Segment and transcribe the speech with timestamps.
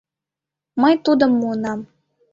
[0.81, 1.79] Мый тудым муынам.